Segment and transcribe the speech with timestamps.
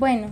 [0.00, 0.28] Bueno,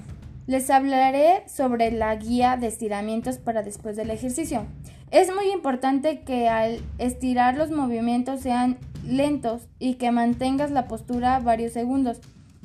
[0.46, 4.64] les hablaré sobre la guía de estiramientos para después del ejercicio.
[5.10, 11.38] Es muy importante que al estirar los movimientos sean lentos y que mantengas la postura
[11.40, 12.18] varios segundos.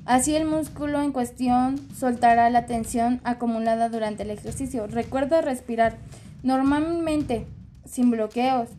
[0.05, 4.87] Así el músculo en cuestión soltará la tensión acumulada durante el ejercicio.
[4.87, 5.97] Recuerda respirar
[6.41, 7.45] normalmente,
[7.83, 8.69] sin bloqueos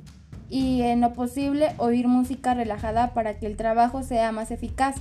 [0.49, 4.97] y en lo posible oír música relajada para que el trabajo sea más eficaz.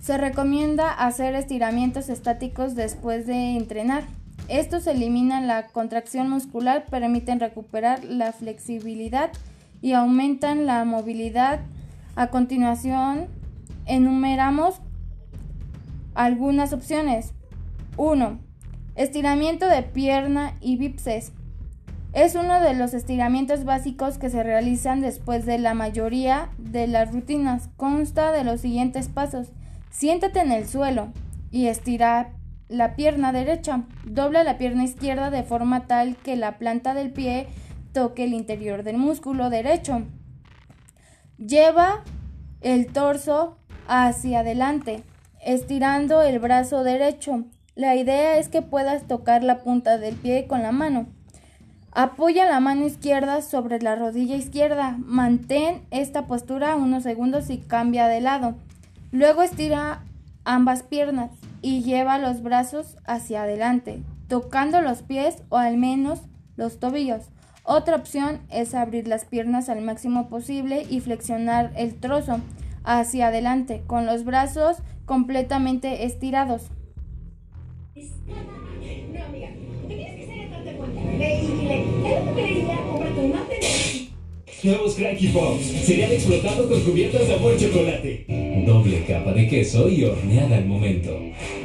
[0.00, 4.04] Se recomienda hacer estiramientos estáticos después de entrenar.
[4.48, 9.30] Estos eliminan la contracción muscular, permiten recuperar la flexibilidad
[9.82, 11.60] y aumentan la movilidad.
[12.16, 13.26] A continuación,
[13.84, 14.80] enumeramos
[16.14, 17.34] algunas opciones.
[17.98, 18.38] 1.
[18.96, 21.32] Estiramiento de pierna y bíceps.
[22.14, 27.12] Es uno de los estiramientos básicos que se realizan después de la mayoría de las
[27.12, 27.68] rutinas.
[27.76, 29.52] Consta de los siguientes pasos.
[29.90, 31.12] Siéntate en el suelo
[31.50, 32.32] y estira
[32.68, 33.82] la pierna derecha.
[34.04, 37.48] Dobla la pierna izquierda de forma tal que la planta del pie
[37.92, 40.02] toque el interior del músculo derecho.
[41.36, 42.04] Lleva
[42.60, 45.02] el torso hacia adelante,
[45.44, 47.44] estirando el brazo derecho.
[47.74, 51.06] La idea es que puedas tocar la punta del pie con la mano.
[51.92, 54.96] Apoya la mano izquierda sobre la rodilla izquierda.
[54.98, 58.54] Mantén esta postura unos segundos y cambia de lado.
[59.12, 60.04] Luego estira
[60.44, 66.20] ambas piernas y lleva los brazos hacia adelante, tocando los pies o al menos
[66.56, 67.24] los tobillos.
[67.64, 72.40] Otra opción es abrir las piernas al máximo posible y flexionar el trozo
[72.84, 76.70] hacia adelante con los brazos completamente estirados.
[84.62, 85.64] Nuevos Cranky Pops.
[85.86, 88.49] Cereal explotado con cubiertas de amor chocolate.
[88.66, 91.18] Doble capa de queso y horneada al momento.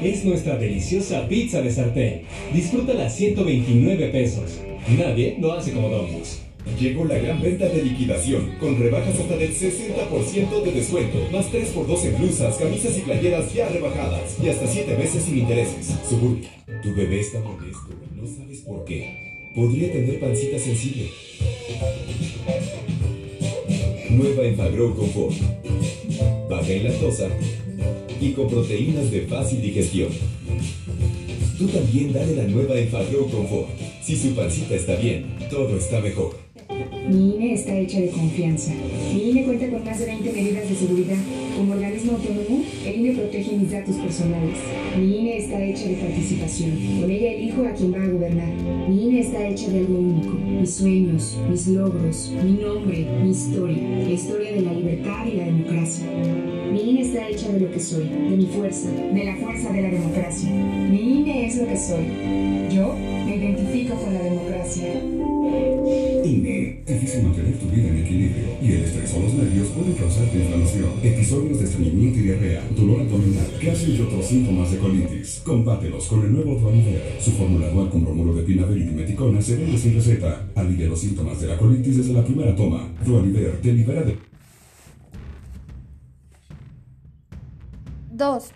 [0.03, 2.21] Es nuestra deliciosa pizza de sartén.
[2.53, 4.59] Disfrútala a 129 pesos.
[4.97, 6.41] Nadie lo hace como Domino's.
[6.79, 12.05] Llegó la gran venta de liquidación, con rebajas hasta del 60% de descuento, más 3x2
[12.05, 15.95] en blusas, camisas y playeras ya rebajadas, y hasta 7 meses sin intereses.
[16.09, 16.49] Suburbia,
[16.81, 19.51] tu bebé está molesto no sabes por qué.
[19.53, 21.09] Podría tener pancita sensible.
[24.09, 25.35] Nueva Enfagrow Confort.
[26.65, 27.27] Baja en lactosa
[28.19, 30.09] y con proteínas de fácil digestión.
[31.59, 33.67] Tú también dale la nueva Enfagrow Confort.
[34.01, 36.35] Si su pancita está bien, todo está mejor.
[37.07, 38.71] Mi INE está hecha de confianza.
[39.13, 41.17] Mi INE cuenta con más de 20 medidas de seguridad.
[41.55, 44.57] Como organismo autónomo, el INE protege mis datos personales.
[44.97, 46.71] Mi INE está hecha de participación.
[46.99, 48.53] Con ella elijo a quien va a gobernar.
[48.89, 50.33] Mi INE está hecha de algo único.
[50.33, 53.81] Mis sueños, mis logros, mi nombre, mi historia.
[53.81, 56.05] La historia de la libertad y la democracia.
[56.73, 59.81] Mi INE está hecha de lo que soy, de mi fuerza, de la fuerza de
[59.81, 60.49] la democracia.
[60.49, 62.05] Mi INE es lo que soy.
[62.75, 62.95] Yo
[63.25, 65.01] me identifico con la democracia.
[66.65, 66.83] INE.
[66.85, 70.91] Difícil mantener tu vida en equilibrio y el estrés o los nervios pueden causarte inflamación,
[71.03, 75.41] episodios de estreñimiento y diarrea, dolor abdominal, gases y otros síntomas de colitis.
[75.45, 77.17] Combátelos con el nuevo Dualiver.
[77.19, 80.47] Su fórmula dual con bromuro de pinabel y dimeticona se vende sin receta.
[80.55, 82.87] Alivia los síntomas de la colitis desde la primera toma.
[83.05, 84.17] Dualiver te libera de...
[88.11, 88.51] 2.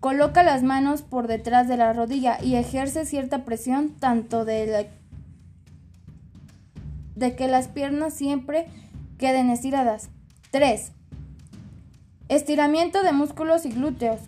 [0.00, 4.84] Coloca las manos por detrás de la rodilla y ejerce cierta presión tanto de, la-
[7.14, 8.66] de que las piernas siempre
[9.16, 10.10] queden estiradas.
[10.50, 10.92] 3.
[12.28, 14.20] Estiramiento de músculos y glúteos.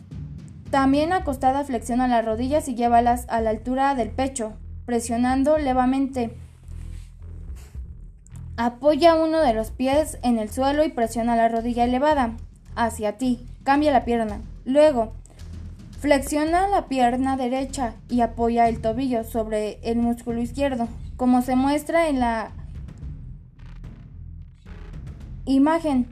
[0.70, 4.54] También acostada flexiona las rodillas y llévalas a la altura del pecho,
[4.86, 6.30] presionando levemente.
[8.56, 12.36] Apoya uno de los pies en el suelo y presiona la rodilla elevada
[12.74, 13.46] hacia ti.
[13.64, 14.40] Cambia la pierna.
[14.64, 15.12] Luego,
[15.98, 22.08] flexiona la pierna derecha y apoya el tobillo sobre el músculo izquierdo, como se muestra
[22.08, 22.52] en la
[25.44, 26.06] imagen.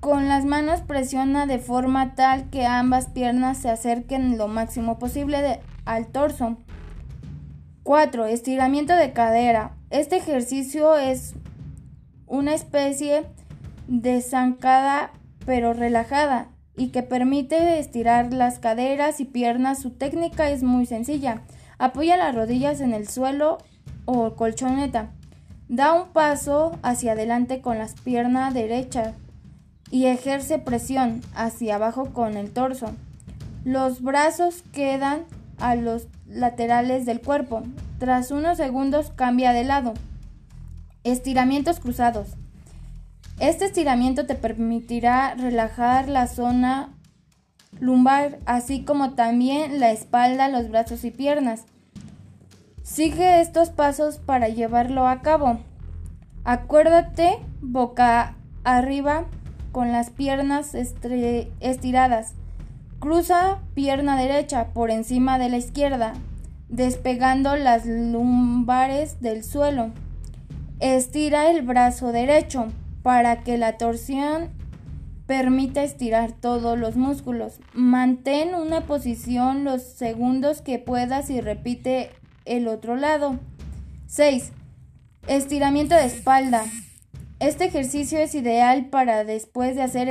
[0.00, 5.60] Con las manos presiona de forma tal que ambas piernas se acerquen lo máximo posible
[5.84, 6.56] al torso.
[7.86, 8.26] 4.
[8.26, 9.76] Estiramiento de cadera.
[9.90, 11.34] Este ejercicio es
[12.26, 13.26] una especie
[13.86, 15.12] de zancada
[15.46, 19.80] pero relajada y que permite estirar las caderas y piernas.
[19.80, 21.42] Su técnica es muy sencilla.
[21.78, 23.58] Apoya las rodillas en el suelo
[24.04, 25.12] o colchoneta.
[25.68, 29.14] Da un paso hacia adelante con las piernas derechas
[29.92, 32.90] y ejerce presión hacia abajo con el torso.
[33.64, 35.22] Los brazos quedan
[35.60, 37.62] a los laterales del cuerpo.
[37.98, 39.94] Tras unos segundos cambia de lado.
[41.04, 42.30] Estiramientos cruzados.
[43.38, 46.94] Este estiramiento te permitirá relajar la zona
[47.78, 51.64] lumbar, así como también la espalda, los brazos y piernas.
[52.82, 55.58] Sigue estos pasos para llevarlo a cabo.
[56.44, 59.26] Acuérdate boca arriba
[59.72, 62.34] con las piernas estiradas.
[62.98, 66.14] Cruza pierna derecha por encima de la izquierda,
[66.68, 69.92] despegando las lumbares del suelo.
[70.80, 72.66] Estira el brazo derecho
[73.02, 74.50] para que la torsión
[75.26, 77.60] permita estirar todos los músculos.
[77.74, 82.10] Mantén una posición los segundos que puedas y repite
[82.44, 83.38] el otro lado.
[84.06, 84.52] 6.
[85.28, 86.64] Estiramiento de espalda.
[87.40, 90.08] Este ejercicio es ideal para después de hacer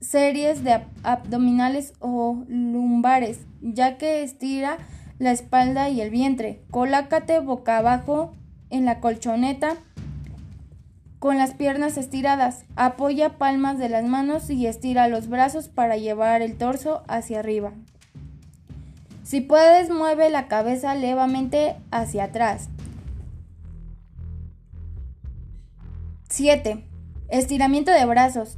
[0.00, 4.78] series de abdominales o lumbares, ya que estira
[5.18, 6.62] la espalda y el vientre.
[6.70, 8.32] Colócate boca abajo
[8.70, 9.76] en la colchoneta
[11.18, 12.64] con las piernas estiradas.
[12.76, 17.72] Apoya palmas de las manos y estira los brazos para llevar el torso hacia arriba.
[19.24, 22.70] Si puedes, mueve la cabeza levemente hacia atrás.
[26.30, 26.84] 7.
[27.28, 28.56] Estiramiento de brazos.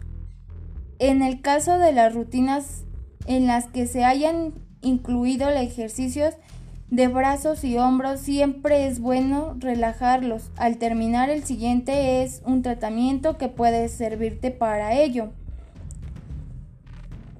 [1.00, 2.84] En el caso de las rutinas
[3.24, 4.52] en las que se hayan
[4.82, 6.34] incluido ejercicios
[6.90, 10.50] de brazos y hombros, siempre es bueno relajarlos.
[10.58, 15.30] Al terminar el siguiente es un tratamiento que puede servirte para ello.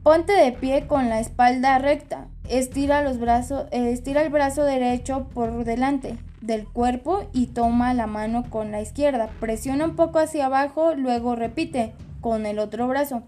[0.03, 2.29] Ponte de pie con la espalda recta.
[2.49, 8.07] Estira los brazos, eh, estira el brazo derecho por delante del cuerpo y toma la
[8.07, 9.29] mano con la izquierda.
[9.39, 11.93] Presiona un poco hacia abajo, luego repite
[12.23, 13.23] con el otro brazo.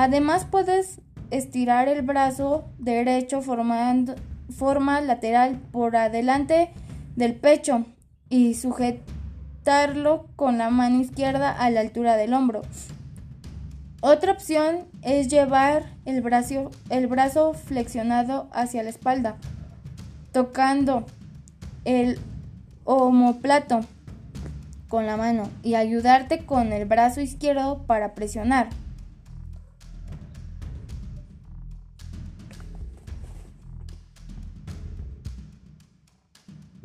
[0.00, 1.00] Además puedes
[1.32, 4.14] estirar el brazo derecho formando
[4.48, 6.70] forma lateral por adelante
[7.16, 7.84] del pecho
[8.28, 12.62] y sujetarlo con la mano izquierda a la altura del hombro.
[14.00, 19.34] Otra opción es llevar el brazo, el brazo flexionado hacia la espalda,
[20.30, 21.06] tocando
[21.84, 22.20] el
[22.84, 23.80] omoplato
[24.86, 28.68] con la mano y ayudarte con el brazo izquierdo para presionar.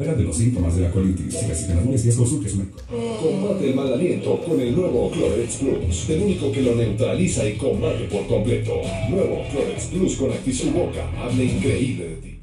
[0.03, 2.79] De los síntomas de la colitis, si persisten las molestias, consulte su médico.
[2.89, 7.53] Combate el mal aliento con el nuevo Clorex Plus, el único que lo neutraliza y
[7.53, 8.73] combate por completo.
[9.09, 12.39] Nuevo Clorex Plus con Actisu Boca, habla increíble de ti.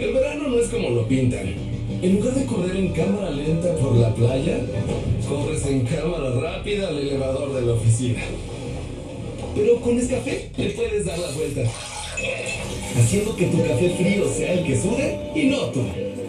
[0.00, 1.46] El verano no es como lo pintan.
[2.02, 4.60] En lugar de correr en cámara lenta por la playa,
[5.28, 8.20] corres en cámara rápida al elevador de la oficina.
[9.56, 11.62] Pero con Nescafé le puedes dar la vuelta.
[12.96, 15.84] Haciendo que tu café frío sea el que sude y no tú.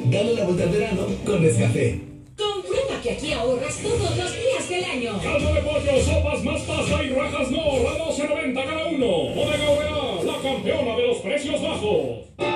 [0.06, 2.00] Dale la vuelta al verano con Nescafé.
[2.38, 5.20] Comprueba que aquí ahorras todos los días del año.
[5.22, 9.36] Caldo de pollo, sopas más pasta y rajas no, a 12.90 cada uno.
[9.36, 12.49] Bodega Orea, la campeona de los precios bajos.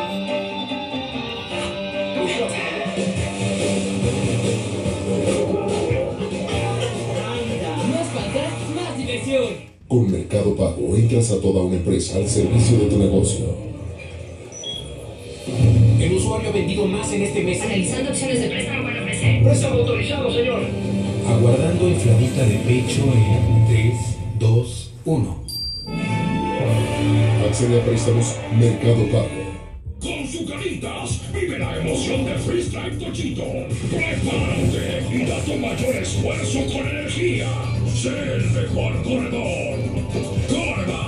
[10.91, 13.45] Entras a toda una empresa al servicio de tu negocio.
[15.99, 17.61] El usuario ha vendido más en este mes.
[17.61, 19.41] Analizando opciones de préstamo para PC.
[19.43, 20.61] Préstamo autorizado, señor.
[21.27, 23.93] Aguardando infladita de pecho en 3,
[24.39, 25.43] 2, 1.
[27.47, 29.42] Accede a préstamos Mercado Pago
[30.33, 33.43] azucaritas, vive la emoción de Freestyle Tochito.
[33.91, 37.47] Prepárate y da tu mayor esfuerzo con energía.
[37.93, 39.79] Sé el mejor corredor.
[40.49, 41.02] ¡Corre!